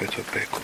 حرفتو 0.00 0.22
بگو. 0.22 0.60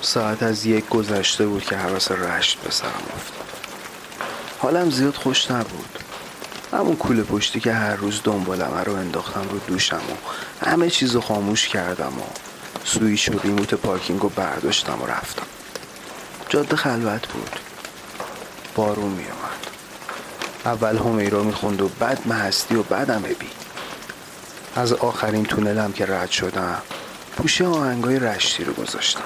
ساعت 0.00 0.42
از 0.42 0.66
یک 0.66 0.88
گذشته 0.88 1.46
بود 1.46 1.64
که 1.64 1.76
حواس 1.76 2.10
رشت 2.12 2.58
به 2.58 2.70
سرم 2.70 2.88
افتاد. 3.16 3.46
حالم 4.58 4.90
زیاد 4.90 5.14
خوش 5.14 5.50
نبود. 5.50 5.98
همون 6.72 6.96
کوله 6.96 7.22
پشتی 7.22 7.60
که 7.60 7.72
هر 7.72 7.96
روز 7.96 8.20
دنبالمه 8.24 8.82
رو 8.84 8.94
انداختم 8.94 9.48
رو 9.48 9.58
دوشم 9.58 9.96
و 9.96 10.66
همه 10.66 10.90
چیز 10.90 11.14
رو 11.14 11.20
خاموش 11.20 11.68
کردم 11.68 12.18
و 12.18 12.24
سویچ 12.84 13.28
و 13.28 13.38
ریموت 13.38 13.74
پارکینگ 13.74 14.20
رو 14.20 14.28
برداشتم 14.28 15.02
و 15.02 15.06
رفتم. 15.06 15.46
جاده 16.48 16.76
خلوت 16.76 17.28
بود. 17.28 17.50
بارون 18.74 19.10
می 19.10 19.24
آمد 19.24 19.66
اول 20.64 20.96
همیرا 20.96 21.42
می‌خوند 21.42 21.82
و 21.82 21.88
بعد 21.88 22.22
مهستی 22.26 22.74
و 22.74 22.82
بعدم 22.82 23.22
بی 23.22 23.63
از 24.76 24.92
آخرین 24.92 25.44
تونلم 25.44 25.92
که 25.92 26.06
رد 26.06 26.30
شدم 26.30 26.82
پوشه 27.36 27.66
آهنگای 27.66 28.18
رشتی 28.18 28.64
رو 28.64 28.72
گذاشتم. 28.72 29.20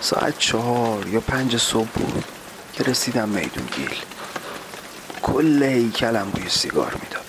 ساعت 0.00 0.38
چهار 0.38 1.06
یا 1.08 1.20
پنج 1.20 1.56
صبح 1.56 1.88
بود 1.88 2.24
که 2.72 2.84
رسیدم 2.84 3.28
میدون 3.28 3.68
گیل. 3.76 3.96
کل 5.22 5.62
هیکلم 5.62 6.30
بوی 6.30 6.48
سیگار 6.48 6.94
می‌داد. 7.02 7.24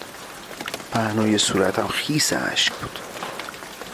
پهنای 0.92 1.38
صورتم 1.38 1.88
خیس 1.88 2.34
اشک 2.34 2.74
بود. 2.74 3.00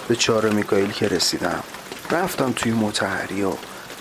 به 0.08 0.16
چهار 0.16 0.50
میکایل 0.50 0.92
که 0.92 1.08
رسیدم 1.08 1.64
رفتم 2.12 2.52
توی 2.52 2.72
متحری 2.72 3.44
و 3.44 3.54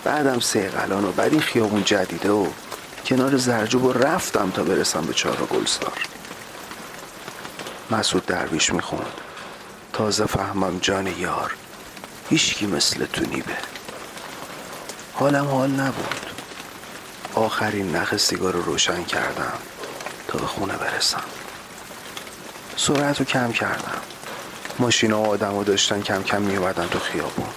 بعدم 0.03 0.39
سیقلان 0.39 1.05
و 1.05 1.11
بعد 1.11 1.31
این 1.31 1.41
خیابون 1.41 1.83
جدیده 1.83 2.31
و 2.31 2.47
کنار 3.05 3.37
زرجوب 3.37 3.83
و 3.83 3.93
رفتم 3.93 4.51
تا 4.51 4.63
برسم 4.63 5.05
به 5.05 5.13
چهار 5.13 5.35
گلسار 5.35 6.20
مسعود 7.91 8.25
درویش 8.25 8.73
می‌خوند. 8.73 9.21
تازه 9.93 10.25
فهمم 10.25 10.79
جان 10.79 11.07
یار 11.07 11.55
هیچکی 12.29 12.65
مثل 12.67 13.05
تو 13.05 13.25
نیبه. 13.25 13.57
حالم 15.13 15.47
حال 15.47 15.69
نبود. 15.71 16.25
آخرین 17.33 17.95
نخ 17.95 18.17
سیگار 18.17 18.53
رو 18.53 18.61
روشن 18.61 19.03
کردم 19.03 19.53
تا 20.27 20.39
به 20.39 20.45
خونه 20.45 20.73
برسم. 20.73 21.23
سرعت 22.77 23.19
رو 23.19 23.25
کم 23.25 23.51
کردم. 23.51 24.01
ماشین 24.79 25.13
و 25.13 25.17
آدم 25.17 25.55
رو 25.55 25.63
داشتن 25.63 26.01
کم 26.01 26.23
کم 26.23 26.41
میومدن 26.41 26.87
تو 26.87 26.99
خیابون. 26.99 27.49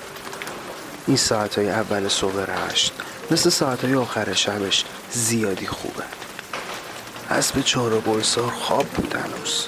این 1.06 1.16
ساعت 1.16 1.58
های 1.58 1.70
اول 1.70 2.08
صبح 2.08 2.44
رشت 2.44 2.92
مثل 3.30 3.50
ساعت 3.50 3.84
های 3.84 3.94
آخر 3.94 4.34
شبش 4.34 4.84
زیادی 5.10 5.66
خوبه. 5.66 6.04
اسب 7.30 7.60
چهار 7.60 7.92
و 7.92 8.00
بلسار 8.00 8.50
خواب 8.50 8.86
بود 8.86 9.14
هنوز 9.14 9.66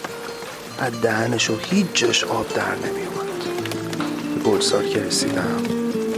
از 0.79 1.01
دهنش 1.01 1.51
و 1.51 1.55
هیچ 1.71 1.87
جاش 1.95 2.25
آب 2.25 2.55
در 2.55 2.75
نمیومد 2.75 3.27
به 4.35 4.51
بلسار 4.51 4.85
که 4.85 5.01
رسیدم 5.01 5.63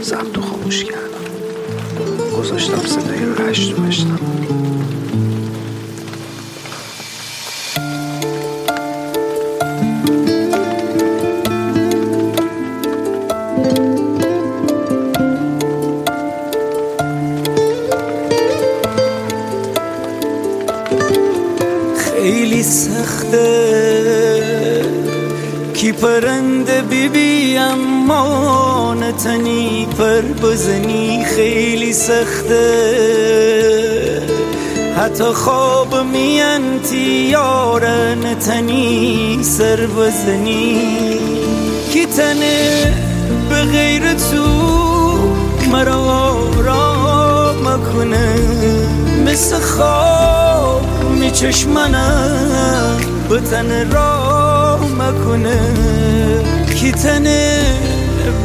ضبط 0.01 0.37
و 0.37 0.41
خاموش 0.41 0.83
کردم. 0.83 1.09
گذاشتم 2.37 2.85
صدای 2.85 3.49
رشت 3.49 3.71
رو 3.71 3.83
خیلی 21.97 22.63
سخته. 22.63 24.18
کی 25.79 25.91
پرنده 25.91 26.81
بیبی 26.81 27.57
اما 27.57 28.93
نتنی 28.93 29.87
پر 29.97 30.21
بزنی 30.21 31.25
خیلی 31.25 31.93
سخته. 31.93 32.61
حتی 34.97 35.23
خواب 35.23 35.95
میانتی 35.95 37.29
یاره 37.31 38.15
نتنی 38.25 39.39
سر 39.41 39.75
بزنی. 39.75 40.81
کی 41.91 42.05
تنه 42.05 42.93
به 43.49 43.61
غیر 43.61 44.13
تو 44.13 44.45
مرا 45.71 45.99
آرام 45.99 47.63
کنه 47.93 48.35
مثل 49.25 49.59
خواب 49.59 50.81
می 51.19 51.31
چشمنم 51.31 52.97
به 53.29 53.39
تن 53.39 53.91
را 53.91 54.28
مکنه 54.99 55.59
کی 56.75 56.91
تنه 56.91 57.61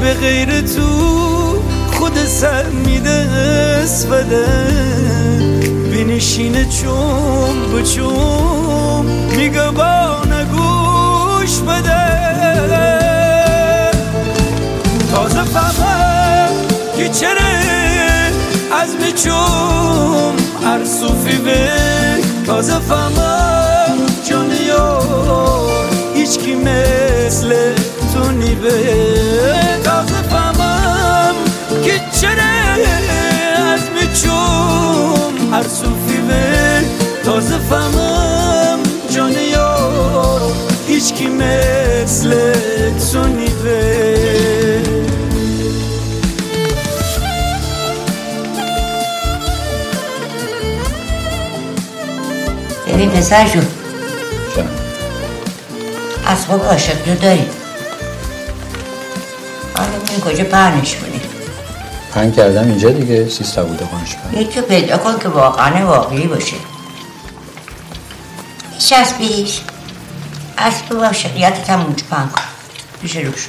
به 0.01 0.15
غیر 0.15 0.61
تو 0.61 0.89
خود 1.93 2.17
سر 2.27 2.65
میده 2.65 3.29
اسفده. 3.83 4.47
بینشینه 5.93 6.65
چون 6.65 7.73
به 7.73 7.83
چون 7.83 9.07
میگه 9.37 9.71
با 9.71 10.23
نگوش 10.25 11.59
بده. 11.59 12.05
تازه 15.11 15.43
فهمم 15.43 16.51
که 16.97 17.09
چرا 17.09 17.55
از 18.83 18.97
میچوم 19.07 20.35
هر 20.65 20.85
صوفی 20.85 21.37
به 21.37 21.69
تازه 22.47 22.79
فهمم 22.79 23.74
تازه 28.65 30.23
فهمم 30.31 31.35
که 31.85 32.01
چرا 32.21 32.45
از 33.73 33.81
میچوم 34.01 35.53
هر 35.53 35.63
صوفی 35.63 36.21
به 36.29 36.81
تازه 37.25 37.59
فهمم 37.59 38.79
جان 39.11 39.33
یار 39.33 40.41
هیچ 40.87 41.15
کی 41.15 41.27
مثل 41.27 42.53
تو 43.13 43.27
نیبه. 43.27 44.15
ببین 52.89 53.11
پسر 53.11 53.49
جون 53.49 53.67
از 56.27 56.47
خوب 56.47 56.65
عاشق 56.65 57.21
داری. 57.23 57.64
ببین 60.15 60.35
کجا 60.35 60.45
پرنش 60.45 60.97
کنی؟ 60.97 61.21
پنگ 62.15 62.37
کردم 62.37 62.65
اینجا 62.69 62.91
دیگه 62.91 63.29
سیستا 63.29 63.65
بوده 63.65 63.87
خونش 63.87 64.15
کنم. 64.15 64.41
یکی 64.41 64.61
پیدا 64.61 64.99
کن 64.99 65.19
که 65.19 65.29
واقعا 65.29 65.87
واقعی 65.87 66.27
باشه. 66.27 66.57
چسبیش 68.79 69.61
اسب 70.59 70.89
با 70.89 71.13
شقیتت 71.13 71.71
هم 71.71 71.81
اونجا 71.81 72.05
پنگ 72.11 72.33
کن. 72.33 72.43
پیش 73.03 73.17
روش. 73.17 73.49